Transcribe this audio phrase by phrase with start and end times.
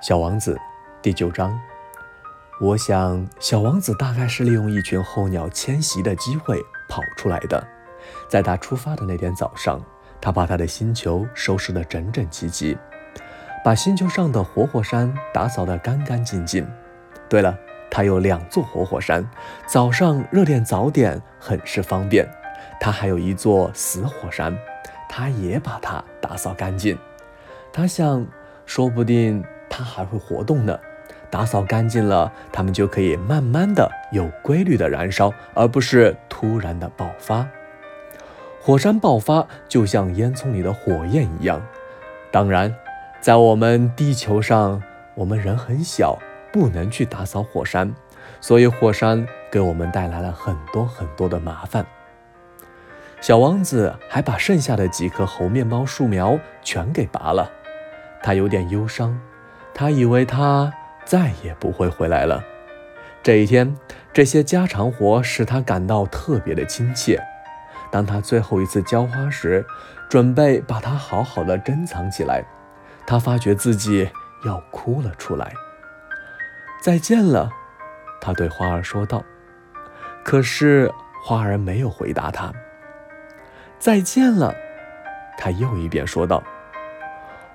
[0.00, 0.58] 小王子，
[1.02, 1.60] 第九章。
[2.58, 7.62] 我想，小王子大概是利用一群候鸟迁徙的机会跑出来的。
[8.26, 9.78] 在他出发的那天早上，
[10.18, 12.78] 他把他的星球收拾得整整齐齐，
[13.62, 16.66] 把星球上的活火山打扫得干干净净。
[17.28, 17.54] 对了，
[17.90, 19.30] 他有两座活火山，
[19.66, 22.26] 早上热点早点很是方便。
[22.80, 24.56] 他还有一座死火山，
[25.10, 26.98] 他也把它打扫干净。
[27.70, 28.26] 他想，
[28.64, 29.44] 说不定。
[29.70, 30.78] 它还会活动呢，
[31.30, 37.48] 打扫干净了，它们就可以慢慢的、有规律的燃烧，而不是突然的爆发。
[38.60, 41.64] 火山爆发就像烟囱里的火焰一样。
[42.30, 42.74] 当然，
[43.20, 44.82] 在我们地球上，
[45.14, 46.18] 我们人很小，
[46.52, 47.94] 不能去打扫火山，
[48.40, 51.86] 所以火山给我们带来了很多很多的麻烦。
[53.20, 57.50] 小王子还把剩下的几棵猴面包树苗全给拔了，
[58.22, 59.18] 他有点忧伤。
[59.74, 60.72] 他以为他
[61.04, 62.42] 再也不会回来了。
[63.22, 63.76] 这一天，
[64.12, 67.22] 这些家常活使他感到特别的亲切。
[67.90, 69.64] 当他最后一次浇花时，
[70.08, 72.44] 准备把它好好的珍藏起来，
[73.06, 74.08] 他发觉自己
[74.44, 75.52] 要哭了出来。
[76.80, 77.50] 再见了，
[78.20, 79.22] 他对花儿说道。
[80.22, 80.90] 可是
[81.24, 82.52] 花儿没有回答他。
[83.78, 84.54] 再见了，
[85.36, 86.42] 他又一遍说道。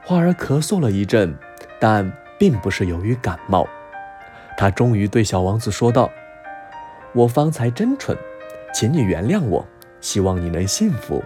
[0.04, 1.36] 花儿咳嗽了一阵。
[1.88, 3.68] 但并不是由于感冒，
[4.58, 6.10] 他终于对小王子说道
[7.14, 8.18] ：“我方才真蠢，
[8.74, 9.64] 请你原谅我，
[10.02, 11.24] 希望你能幸福。”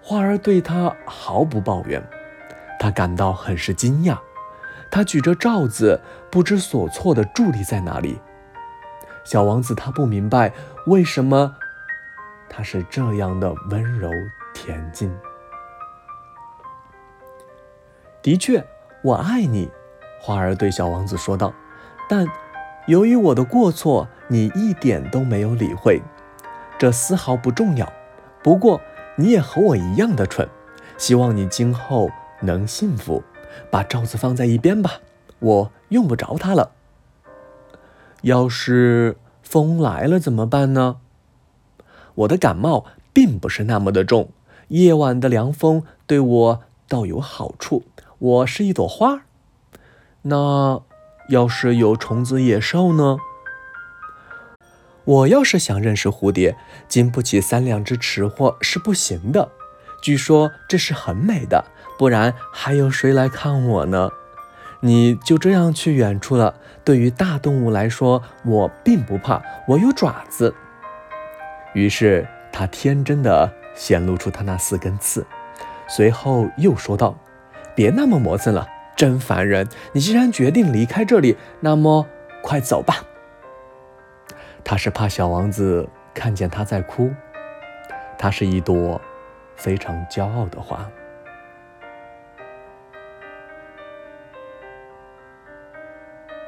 [0.00, 2.02] 花儿对他毫不抱怨，
[2.80, 4.16] 他感到很是惊讶。
[4.90, 8.18] 他举着罩子，不知所措地伫立在那里。
[9.24, 10.50] 小王子他不明白
[10.86, 11.54] 为什么
[12.48, 14.08] 他是这样的温柔
[14.54, 15.14] 恬静。
[18.22, 18.64] 的确。
[19.04, 19.68] 我爱你，
[20.20, 21.52] 花儿对小王子说道。
[22.08, 22.24] 但
[22.86, 26.00] 由于我的过错，你一点都没有理会，
[26.78, 27.92] 这丝毫不重要。
[28.44, 28.80] 不过
[29.16, 30.48] 你也和我一样的蠢，
[30.96, 32.10] 希望你今后
[32.42, 33.22] 能幸福。
[33.70, 35.00] 把罩子放在一边吧，
[35.40, 36.70] 我用不着它了。
[38.22, 40.98] 要是风来了怎么办呢？
[42.14, 44.30] 我的感冒并不是那么的重，
[44.68, 47.82] 夜晚的凉风对我倒有好处。
[48.22, 49.22] 我是一朵花，
[50.22, 50.80] 那
[51.28, 53.16] 要是有虫子野兽呢？
[55.02, 56.56] 我要是想认识蝴蝶，
[56.86, 59.50] 经不起三两只吃货是不行的。
[60.00, 61.64] 据说这是很美的，
[61.98, 64.10] 不然还有谁来看我呢？
[64.78, 66.54] 你就这样去远处了。
[66.84, 70.54] 对于大动物来说，我并不怕，我有爪子。
[71.74, 75.26] 于是他天真的显露出他那四根刺，
[75.88, 77.16] 随后又说道。
[77.74, 78.66] 别那么磨蹭了，
[78.96, 79.68] 真烦人！
[79.92, 82.06] 你既然决定离开这里，那么
[82.42, 83.04] 快走吧。
[84.64, 87.10] 他是怕小王子看见他在哭。
[88.18, 89.00] 他是一朵
[89.56, 90.88] 非常骄傲的花。